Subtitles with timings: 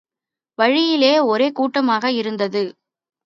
[0.57, 2.63] வழியிலே ஒரே கூட்டமாக இருந்தது.